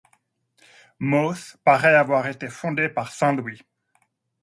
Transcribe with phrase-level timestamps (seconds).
[0.97, 3.61] Meauce paraît avoir été fondé par Saint Louis.